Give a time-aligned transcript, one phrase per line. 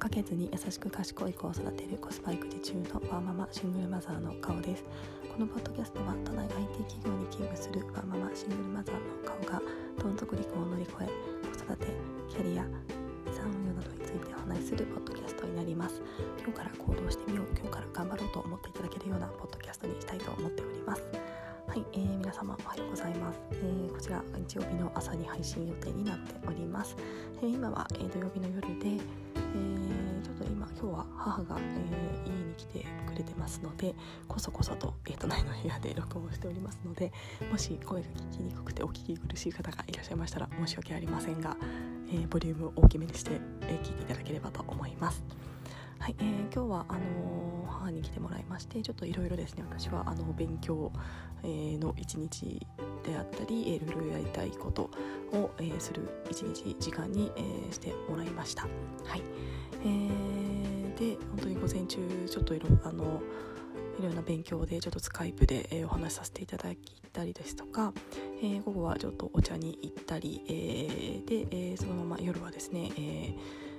[0.00, 4.82] かけずに優しく賢い子を育てるコスパ育児中のワーママシングルマザーの顔です。
[5.28, 9.60] このポッドキャストは都内 IT 企業に勤務するワーママシングルマザーの顔が
[10.02, 11.06] どん底離婚を乗り越え
[11.52, 11.92] 子育て
[12.30, 12.64] キャリア
[13.28, 16.00] 資産運用などについてお話しするポッドキャストになります。
[16.40, 21.04] 今日から行動してみよう今日から頑張ろうと思っていただけるようなポッドキャストにしたいと思っております。
[21.68, 26.96] はい、えー、皆様おはようございます、えー、こちら日曜日の朝に配信予定になっております、
[27.42, 29.99] えー、今は、えー土曜日の夜で、えちょっ
[30.40, 33.94] と今今日は母が、え家に来てくれてますので
[34.26, 37.12] こそこそと,、えー、都内の部屋で 録音しておりますので
[37.50, 41.56] もし声が聞きにくくてお聞き苦しい方がいらっしゃいましたら申し訳ありませんが、
[42.12, 45.22] えボリュームを大きめにして、え聞いていただければと思います
[45.98, 50.90] はい、えー、今日はあのー、母に来てもらいましてちょっといろいろですね私はあの勉強、
[51.42, 52.66] えー、の一日
[53.04, 54.90] であったりいろいろやりたいこと
[55.32, 58.62] を、えー、する一日時間に、えー、してもらいました。
[58.62, 59.22] はい、
[59.82, 60.10] えー、
[61.00, 61.98] で本当に午前中
[62.30, 63.20] ちょっといろあの
[63.98, 66.78] いろんな勉強でちょっとスカイプで、えー、お話しさせていただい
[67.12, 67.92] たりですとか、
[68.40, 73.70] えー、午後はちょっとお茶に行ったり、えー、で、えー、そのまま夜はですね、えー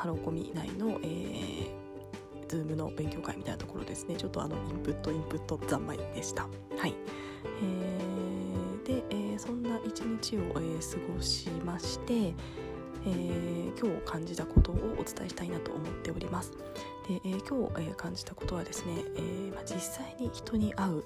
[0.00, 4.16] ハローコミ内の、えー、Zoom の勉強会みたいなところですね。
[4.16, 6.44] ちょっとあのインプットインプット三昧でした。
[6.78, 6.94] はい、
[7.44, 12.34] えー、で、えー、そんな一日を、えー、過ごしまして
[13.06, 16.52] えー、今日感じたことをお伝えしたいなと思っております。
[17.08, 21.04] で、えー、今日、えー、感じたことはですね、えーまあ、実際に人に会う、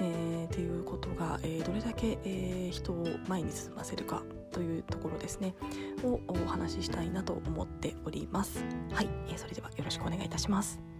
[0.00, 5.54] えー、っていうことが、えー、どれだけ、えー、人を前に進ませるかというところですね
[6.04, 10.91] をお話ししたいなと思っておりますはい、えー、それではよろしくお願いいたします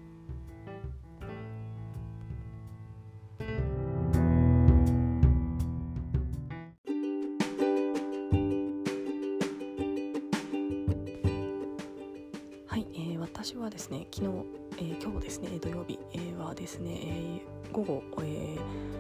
[18.01, 18.93] 後、えー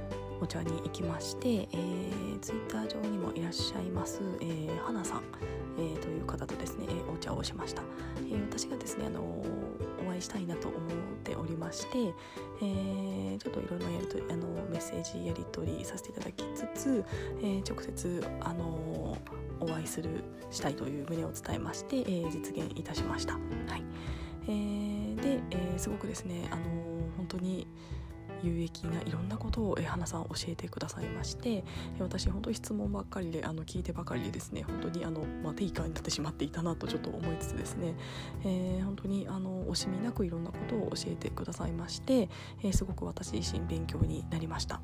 [0.42, 5.22] お茶に行きまして、えー、ツイッター上にもいらっしゃいます、えー、花さん、
[5.78, 7.82] えー、という方とですね、お茶をしました、
[8.28, 10.80] えー、私がですね、あのお会いしたいなと思っ
[11.22, 12.12] ておりまして、
[12.60, 17.04] えー、ちょっといろんなやりとあのメッセージやり取りさせていただきつつ、
[17.40, 19.16] えー、直接あの
[19.60, 23.34] お会いするしたいという旨を伝えまして、えー、実現いたしました。
[23.34, 23.38] は
[23.76, 23.84] い
[24.48, 26.62] えー、で、えー、すごくですね、あの
[27.16, 27.68] 本当に
[28.42, 31.64] 有益ないろんなことを、え花さん教えてくださいまして、え
[32.00, 37.94] 私本当に質問ばっかりであの聞いてばかりでですね本当にあの、まあ、テイカーになってしまっていたなとちょっと思いつつですね、
[38.44, 42.28] えー、本当にあの惜しみなくいろんなことを教えてくださいまして、
[42.62, 44.80] えー、すごく私自身勉強になりました。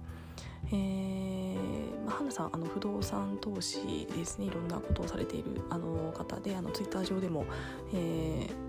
[0.70, 7.46] えーまあ、花さんあの不動産投資ですねいろんなことをされているあの方であのツイッター上でも、
[7.94, 8.67] えー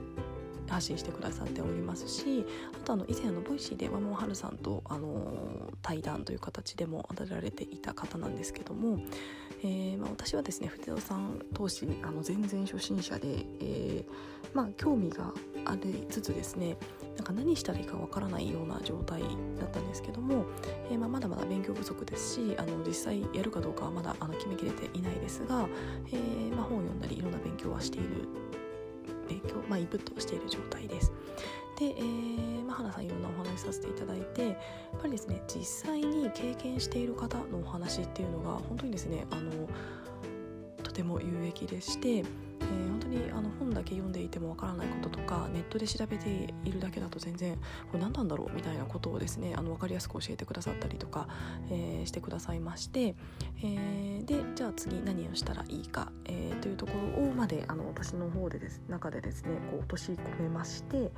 [0.70, 2.46] 発信してくださっておりますし
[2.82, 9.00] あとあの以前のボイシーで和モはるさんとあの対談という形でも当たられていた方なんですけども、
[9.64, 14.06] えーまあ、私はですね不動産投資にあの全然初心者で、えー
[14.54, 15.34] まあ、興味が
[15.66, 16.78] ありつつですね
[17.16, 19.22] なんか何したらいいかわからないような状態
[19.60, 20.46] だったんですけども、
[20.90, 25.68] えーまあ、まだまだ勉強不足ですしあの実際やるかどうかはまだあの決めきれていないですが、
[26.14, 28.28] えま、本を読んだりいろんな勉強はしている
[29.40, 31.12] 今日、まあ、インプットをしている状態です。
[31.80, 34.56] で、えーまあ、花さんいろんなお話しさせていただいてやっ
[35.00, 39.52] ぱりですね実際に経験している方のお話っていうのが本当にですねあの
[40.84, 42.26] とても有益でして
[42.62, 47.56] えー、本当にあの本だけ読んでいてもわからないこととかネットで調べているだけだと全然
[47.92, 51.28] これ何なんだろうみたいなことをですねあの分かりやすく教えてくださったりとか、
[51.70, 53.16] えー、してくださいまして、
[53.62, 61.12] えー、でじゃあ次何をしたらいいか、えー、というところをまであの私の方でです中でですねこう落とし込めまして、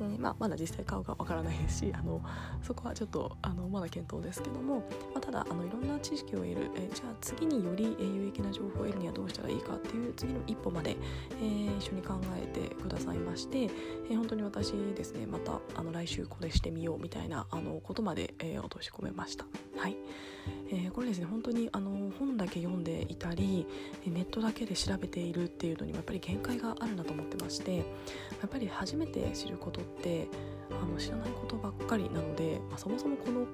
[0.00, 2.20] えーまあ、まだ実際顔がわからないですしあの
[2.62, 4.82] そこはちょっとあのまだ検討ですけども、ま
[5.16, 10.96] あ、ただあのいろんな知識を得る、え、じゃあ次により有益な情報を得るにはどうしたらいいかっていう次の一歩まで、
[11.40, 19.44] えー、一緒に考えてくださいまして、えー、本当に私ですねまたあの来週これしてみようみたいなあのことまで、えー、落とし込めました。
[19.76, 19.96] はい
[20.70, 23.66] えー、これですね本当にあの本だけ読んでいたり
[24.06, 27.82] ネットだけで調べているっていうのにもやっぱり限界があるなと思ってましてや
[28.46, 30.28] っぱり初めて知ることって
[30.70, 33.46] あの知らないことばっかりなので、まあ、そもそもこの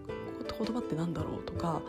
[0.58, 1.80] 言葉って何だろうとか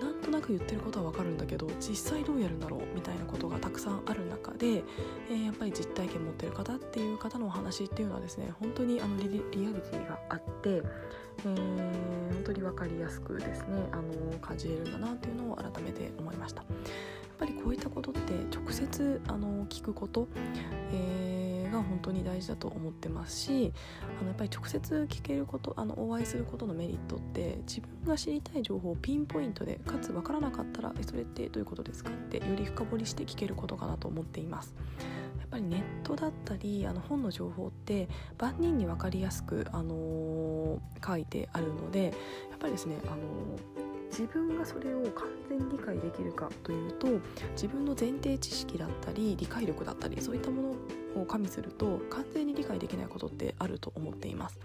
[0.00, 4.84] なんとなく言ってることは分かるんだけど実際どうやるんだろうみたいなことがたくさんある中で、
[5.30, 11.56] えー、やっぱり実体験持ってる方っていう方のお話っていうのはですね本当にあのリリアリティがあって、えー、
[12.34, 16.62] 本当に分かりやすくですねあの感じれるんだなっていうのを改めて思いました。
[16.62, 20.26] やっぱりこういったことって直接あの聞くこと、
[20.90, 21.35] えー、
[21.76, 23.72] が本当に大事だと思ってますし
[24.18, 34.74] あのやっぱり直接聞けることあのお会いすることのメリットって自分が知りたい情報をピンポイントでかつ分からなかったら「えそれってどういうことですか?」ってより深掘りして聞けることかなと思っています。
[35.38, 42.06] やっぱりネットだったりあの本の情報って万人に分かりやすく、あのー、書いてあるので
[42.50, 47.08] やっぱりですね、あのー自分がそれを完全に理解できるかというと
[47.52, 50.74] 自分の前提知識だったり理解力だったりそういったも
[51.14, 54.58] のを加味すると完全に理解できないことってあると思っています。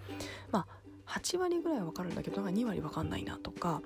[0.51, 0.67] まあ
[1.07, 3.81] 8割ぐらいは分かるんだけどなんか2割分かんないなとか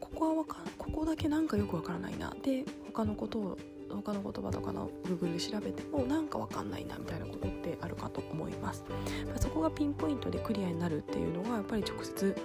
[0.00, 3.58] ここはかここだけなんかよく分からないなで他のことを
[3.96, 8.84] 他の言葉とかの Google で調べてもなんかわかんないなみたいなことってあるかと思います
[9.32, 12.36] まそこがピンポイントでクリアになるっていうのがやっぱり直接、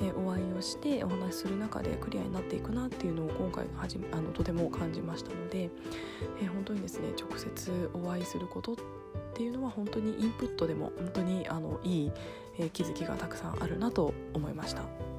[0.00, 5.70] えー、お会いをしてお話しする中でクリアになっていくなっていうのを今回はじあのとても感じましたので、
[6.40, 8.76] えー、本当にですね直接お会いすることっ
[9.34, 12.12] ていうのは本当にインプットでも本当にあのいい、
[12.58, 15.11] えー、気づきがたくさんあるなと思いました。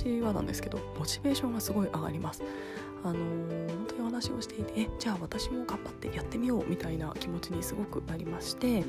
[0.00, 2.42] 私はなんですけどモチベーションがすごい上がります。
[3.02, 8.82] あのー、本当にお話をしていてえじゃあ私も頑張ってやってみようみたいな気持ちにすごくなりまして、え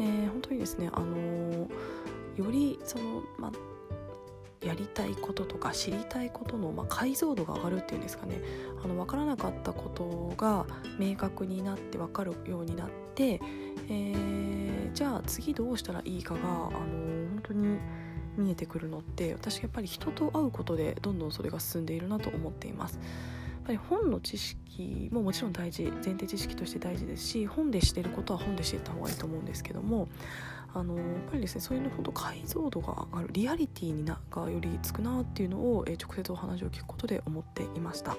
[0.00, 1.68] ー、本当にですね、あのー、
[2.36, 3.52] よりその、ま
[4.64, 8.40] やりたいこととか知りたいことの、ま、解像度が上がるっていうんですかね
[8.82, 10.64] あの分からなかったことが
[11.00, 13.40] 明確になって分かるようになって、
[13.88, 17.78] えー、じゃあ次どうしたらいいかが、あの本当に
[18.36, 22.94] 見えてくるのって私やっぱり人と会うことでどんどんそれが進んでいるなと思っています。
[22.94, 30.08] やっぱり本の知識ももちろん大事前提知識として大事ですし本でしてることは本でしてた方がいいと思うんですけども
[30.74, 38.16] あのやっぱりですねそういうのほど解像度が上がるリアリティにながよりつくなっていうのを、え、直接お話を聞くことで思っていました。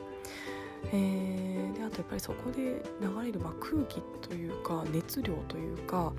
[0.92, 6.14] えー、であとやっぱりそこで流れる、まあ、空気というか熱量というか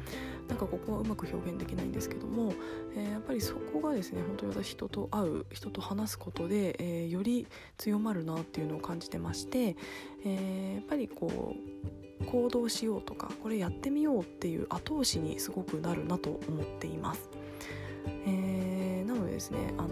[0.48, 2.52] なんかここはうまく表現できないんですけども、
[2.96, 7.46] えー、やっぱりそこがですね本当に私人と会う人と話すことで、えー、より
[7.78, 9.76] 強まるなっていうのを感じてまして、
[10.24, 11.56] えー、やっぱりこ
[12.20, 17.28] う行動しようとかこれやってみようっていう後押しにすごくなるなと思っています。
[18.06, 19.88] えー、なのでですね、あの、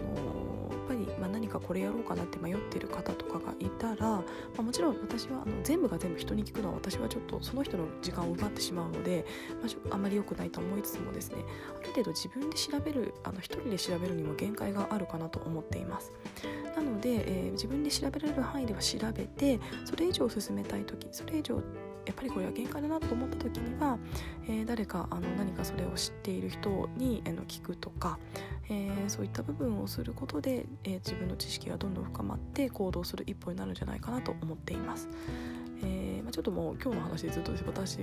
[1.53, 4.23] かこれやろうかなって迷っている方とかがいたら、ま
[4.57, 9.25] あ、もちろん私はあの全部が全部人に聞くのは私はちょっとその人の時間を奪ってしまうので、
[9.61, 11.37] まあ、あまり良くないと思いつつもですね
[11.79, 16.11] ある程度自分で調べるあの一人で調べるにも限界があるかなと思っています。
[16.75, 21.61] なので、えー、自分で調べられる範囲では調べてそれ以上進めたい時それ以上
[22.05, 23.97] やっぱりこれは限界だなと思った時には、
[24.47, 28.19] えー、誰かあの何かそれを知っている人に、え、の聞くとか、
[28.69, 35.09] えー、そういった部分をすることで、えー、自分の知識がどんどん深まって行動する一歩になるんじゃないかなと思っています。
[35.85, 37.97] えーまあ、ちょっともう今日の話でずっと私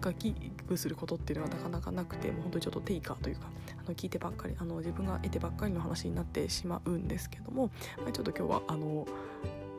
[0.00, 0.34] が危
[0.68, 9.06] 惧することっていうのはなかなかなくてもう本当にちょっとテイカーというかあの聞いてばっかりあの自分が得てばっかりの話になってしまうんですけども、まあ、ちょっと今日はあの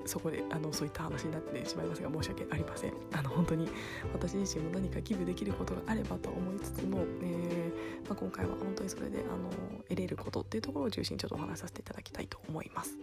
[0.08, 3.70] そこであのそういった話になってしまいますが申し訳ありませんあの本当に
[4.14, 9.50] 私自身も何か寄付できることがあればと思いつつも、えー、まあ、今回は本当にそれであの
[9.90, 12.98] 得れることっていうところを中心にちょっとお話しさせていただきたいと思います。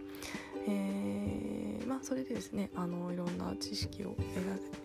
[0.67, 4.15] えー、まあ、それでですねあのいろんな知識を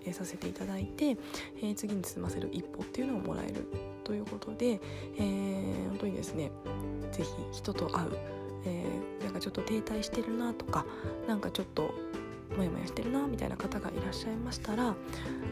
[0.04, 1.16] 得させていただいて、
[1.56, 3.66] えー、次に進ませる一歩っていうのをもらえる
[4.04, 4.78] ということで、
[5.16, 6.50] えー、本当にですね
[7.12, 10.85] 是非人と会うえー、なんかちょっと停滞してるなとか
[11.26, 11.94] なんかちょっと
[12.61, 14.95] モヤモヤしてるなみたいな方がいらっしゃいましたら、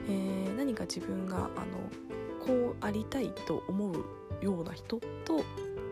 [0.09, 1.49] えー、何か自分があの
[2.47, 4.05] こうありたいと思う
[4.45, 5.43] ような人と、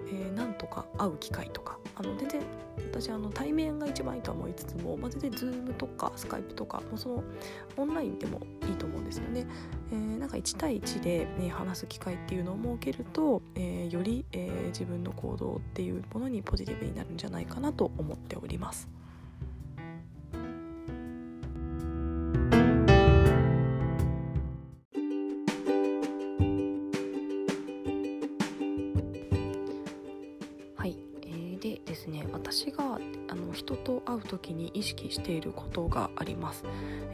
[0.08, 2.42] えー、なんとか会う機会とかあの全然
[2.90, 7.24] 私あの対面が一番いいとは思いつつも、まあ、全然 Zoom とか Skype とかもうその
[7.78, 9.46] オンラインでもいいと思うんですよね。
[9.90, 18.95] えー、なんか1対1で、ね、話す機会っていうのを設けると、えー、より、えー、自分の行動っていうものにポジティブになるんじゃないかなと思っております。
[35.10, 36.64] していることがあります。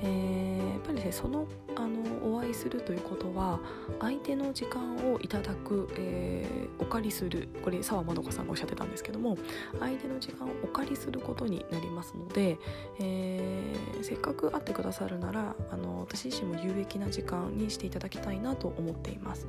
[0.02, 1.46] えー、やっぱりねその
[1.76, 3.60] あのお会いするということは
[4.00, 9.38] 相手の時間をいただく、えー、お借りするこれ澤まどかさんがおっしゃってたんですけども
[9.80, 12.58] 相手の時間をお借りすることになりますので、
[13.00, 19.46] えー、せっかく会ってくださるならあの私自身も有益な時間にしていただきたいなと思っています。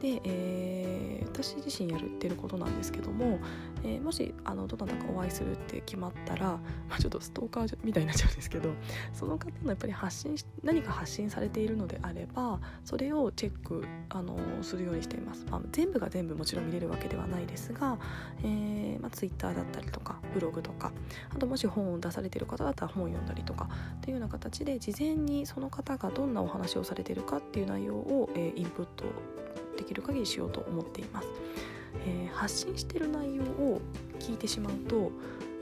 [0.00, 3.38] で、えー、私自身やるってることなんですけども、
[3.84, 6.46] えー、もしあのどなたかお会いするって決まったら、
[6.88, 8.70] まあ、ちょっとストーカーみたいになっちゃうんですけど
[9.12, 17.98] その方のやっぱり発信何か発信されているのであればそれをチェックあのするようにしています、まあ、全部が全部もちろん見れるわけではないですが、
[18.42, 20.92] えーまあ、Twitter だったりとかブログとか
[21.34, 29.04] あともし本を出されている方だったら本を読んだりとかっていうような形で事前にその方がどんなお話をされているかっていう内容を、えー、インプット
[29.78, 31.28] できる限りしようと思っています、
[32.06, 33.80] えー、発信してる内容を
[34.18, 35.10] 聞いてしまうと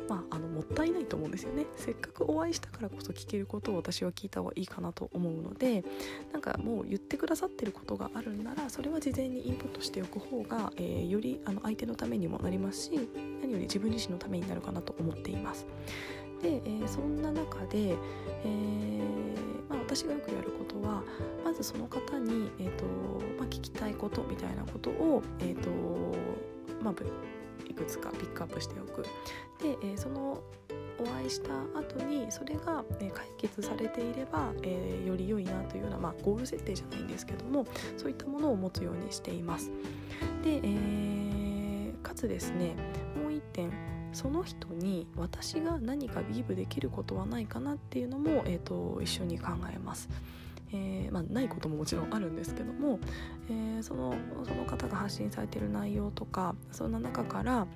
[0.08, 5.84] まあ、あのもったいないと思うんですよねせっかくお会いしたからこそ聞けることを私は聞いた方がいいかなと思うので
[6.32, 12.90] なんかもう言ってくださってることがあるんならそれは事前にインプットしておく方が、えー、よりあの相手のためにもなりますし
[13.42, 15.66] 何より自分自身のためになるかなと思っています。
[16.46, 17.96] で、えー、そんな中で、
[18.44, 21.02] えーまあ、私がよくやることは
[21.44, 22.84] まずその方に、えーと
[23.36, 25.68] まあ、聞きたいことみたいなことを、えーと
[26.82, 26.94] まあ、
[27.68, 29.02] いくつかピックアップしておく。
[29.60, 30.40] で、え、その
[30.98, 39.70] お会いした後にそれが、ね、解決されていれば、えー、より良いなというような、まあ、ゴール設定じゃないんですけどもそういったものを持つようにしています。
[40.42, 42.76] で、えー、かつですね
[43.22, 43.70] もう一点
[44.16, 50.08] その人に私が何かギブできることはないかなっていうのも、えーと、一緒に考えます。
[50.72, 52.98] えー、まあ、ないことももちろんあるんですけども、
[53.48, 57.66] えー、そのその方が発信されている内容とかそんな中から、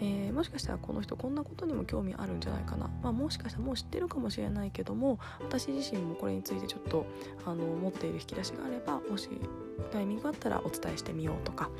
[0.00, 7.06] えー、もしかしたらこの人こんなことにも興味あるんじゃないかな、まあ、もしかしたらもう知ってるかもしれないけども私自身もこれについてちょっと
[7.44, 9.28] あの持っている引き出しがあればもし
[9.90, 11.70] タイミングがあったらお伝えしてみようとか、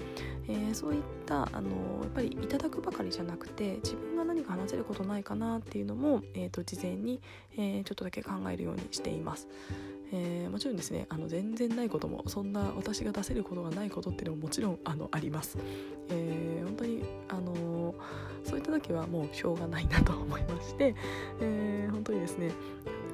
[0.49, 1.71] えー、そういったあの
[2.03, 7.21] やっぱりいただくばかりじゃなくて自分が何か話せることないかなっていうのも、えーと、事前に、
[7.57, 9.49] えー、ちょっとだけ考えるようにしています。
[10.15, 15.57] えー、もちろんですねあの全然ないこともそんな私が出せせることがないことっていうのももちろんあのあります、
[16.11, 17.95] えー、本当にあの
[18.45, 20.95] そういった時はもうしょうがないなと思いまして、
[21.41, 22.51] えー、本当にですね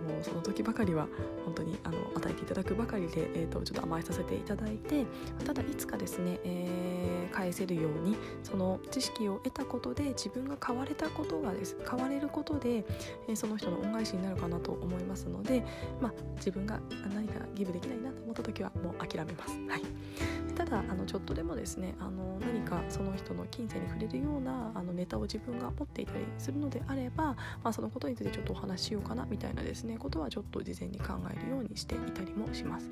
[0.08, 1.06] もうその時ばかりは
[1.44, 5.04] 本当にあの与えていただくばかりで、えーと、ちょっと甘えさせていただいて
[5.44, 12.84] ただいつかですね、えー、返せるようにその知識を得たことで自分が変われたことがです変われることで、
[13.28, 15.62] えー、その人の恩返しになるかなと思いますので、
[16.00, 16.80] まあ、自分が
[17.14, 19.54] 何かギブできないなと思った時はもう諦めます。
[19.68, 27.36] はいただあのちょっとでもですねあの何かその人の金銭に触れるようなあのネタを自分が持っていたりするのであれば、ま
[27.70, 32.90] あ、そのことについてちょっとお話ししようかなみたいなですねことはちょっと事前に考えるようにしていたりもします。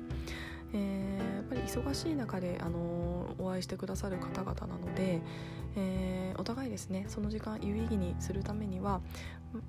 [0.73, 5.21] えー、やっぱり忙しい中で、あのお会いしてくださる方々なので、
[5.77, 8.99] えー、お互いですねその時間有意義にするためには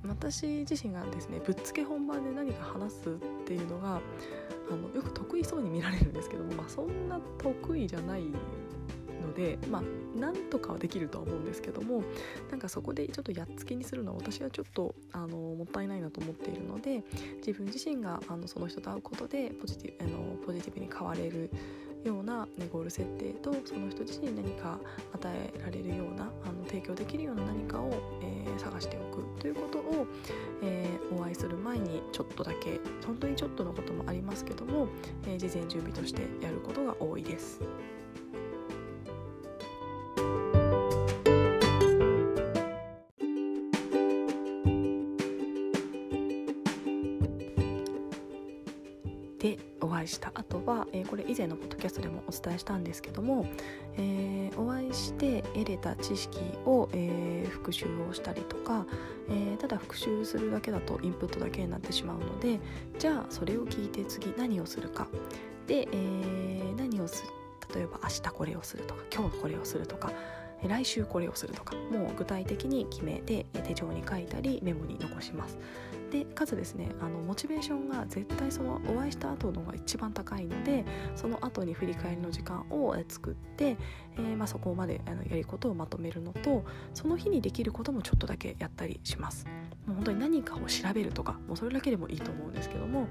[0.06, 3.12] 私自身がですねぶっつけ本番で何か話すっ
[3.46, 4.00] ていうのが
[4.70, 6.92] あのよく得意そうに見られるんですけども、まあ、そんな
[7.38, 12.02] 得意じゃないのでまあなんとかはできるとは思うんですけども
[12.50, 17.04] なんかそこでちょっとやっつけにするのは私はちょっとあのもったいないなと思っているので
[17.38, 21.50] 自分自身があのその人と会うことでポジティブあのポジティブに変われる
[22.04, 24.78] ような、ね、ゴール設定とその人自身に何か
[25.12, 27.90] 与えられるようなあの提供できるような何かを、
[28.22, 30.06] えー、探しておくということを、
[30.62, 34.88] えー、お会いする前にちょっとだけ本当にちょっとのこともありますけども、
[35.26, 37.60] えー、事前準備としてやることが多いです。
[49.38, 53.46] でお会いしたあとは、えー、これ以前のポッドキャストでもお伝えしたんですけども、
[53.96, 58.86] えー、お会いして得れた知識を、えー、復習をしたりとか、
[59.30, 62.58] えただ復習するだけだとインプットだけになってしまうので
[62.98, 65.06] じゃあそれを聞いて次何をするか。
[65.66, 67.24] で、え何をす
[67.74, 70.10] 例えば明日これをするとか今日これをするとか
[70.66, 75.58] 来週これをするとかもう具体的に決めて手帳に書いたりメモに残します。
[76.10, 80.84] でかつですねあのモチベーションが絶対そのお会いした後のが一番高いので
[81.14, 83.76] その後に振り返りの時間を作って、
[84.16, 89.46] えー、まあ、そこまであのやることをまとめるのとその日にできることもちょっとだけやったりします。
[89.86, 93.06] もう本当に何かを調べるとかもうそれだけでもいいと思うんですけども、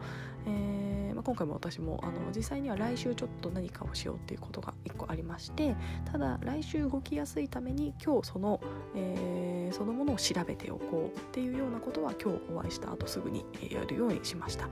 [0.45, 0.86] えー、
[1.17, 5.75] まあ、今回も私もあの実際には来週ちょっと何かをしようっていうことが1個ありまして
[6.11, 8.61] ただ来週動きやすいために今日その、
[8.95, 14.69] えー、そのものを調べておこうっていうようなことは今日お会いした後すぐにやるようにしました。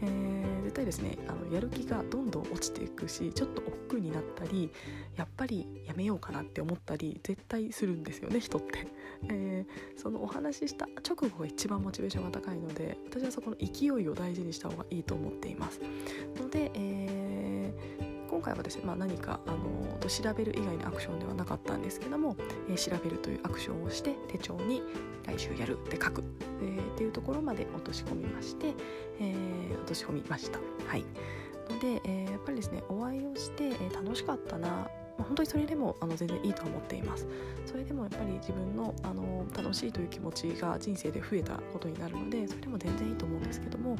[0.00, 4.70] えー、絶対ですねあのやる気がどんどん落ちていくしちょっと億劫になったり
[5.16, 8.86] やっぱりやめようかなって思ったり絶対するんですよね人って、
[9.28, 15.80] えー、そのお話しした直後が一番モチベーションが高いので私はそこの勢いを大事にした方がいいと思っています
[16.40, 22.36] ので、えー、今回はですね、まあ、何かあの調べる以外のアクションではなかったんですけども、
[22.68, 24.82] えー、調べるというアクションをして手帳に
[25.26, 26.24] 来週やるって書く、
[26.62, 28.74] えー、っていうところまで落とし込みまして、
[29.20, 30.58] えー、落とし込みました。
[30.86, 31.04] はい
[31.68, 34.88] ので、えー、やっぱりですねお会いをして、えー、楽しかったな、
[35.24, 37.26] 本当にそれでもあの全然いいと思っています
[37.66, 43.98] それでもやっぱり自分のあの楽しいという気持ちが人生で増えたことになるのでそれでも全然いいと思うんですけどもやっ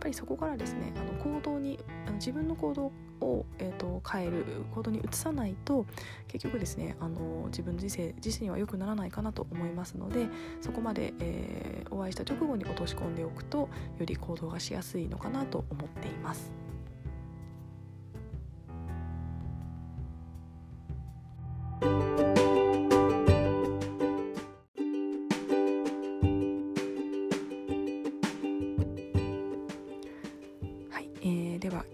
[0.00, 5.86] ぱりそこからですねあの行動にあの自分の行動を、えーと、変える行動に移さないと
[6.28, 10.26] 結局ですねあの自分の人生自身は良くならないかなと思いますので
[10.60, 13.68] そこまで、えー、お会いした直後に落とし込んでおくとよ
[14.06, 16.69] り行動がしやすいのかなと思っています。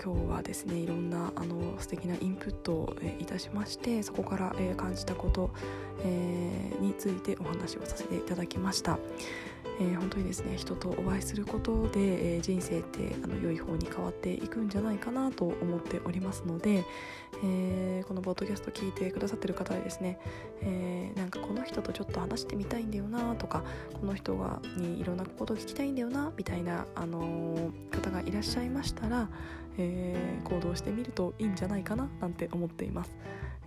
[0.07, 5.51] 今日はですねいろんなあの素敵なインプットを、えー、いたしましてそこから、えー、感じたこと、
[6.05, 9.01] えー、についてお話をさせていただきました。
[9.81, 16.85] えー、本当にですね人とお会いすることで、えー、人生ってあの良い方に変わっていくんじゃないかなと思っておりますので、
[17.45, 20.19] えー、このポッドキャスト聞いてくださってる方はですね、
[20.63, 23.63] えなんかこの人とちょっと話してみたいんだよなとか
[23.93, 29.29] この人がにいろんなことを聞きたいんだよなみたいな、あの方がいらっしゃいましたら、
[29.79, 33.15] え行動してみるといいんじゃないかななんて思っています。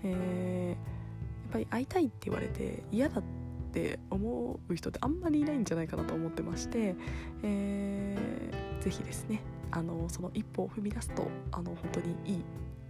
[0.03, 6.95] えやっぱり会いたいって言われて嫌だったって思う人ってあんまりいないんじゃないかなと思ってまして、
[7.43, 12.43] えー、ぜひですねあのその一歩を踏み出すとあの本当にいい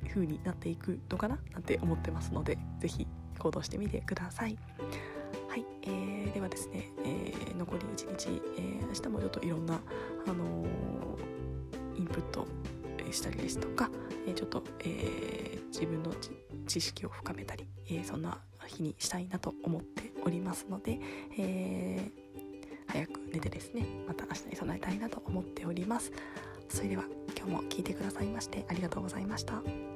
[0.10, 4.58] 風になっていくのかななんて思ってますのでぜひ行動してみてください。
[5.48, 9.80] はい、えー、ではですね、えー、残り1日、えー、明日もちょっといろんな、
[10.28, 10.66] あの、
[11.96, 12.46] インプット
[13.12, 13.90] したりですとか、
[14.28, 16.12] え、ちょっと、え、自分の
[16.68, 21.00] 知識を深めたり、え、そんな日にしたいなと思っておりますので、
[21.38, 22.52] えー、
[22.88, 26.12] 早く寝てですねまた明日に備えたいなと思っております
[26.70, 27.04] それでは
[27.38, 29.89] 今日も聞いてくださいましてありがとうございました。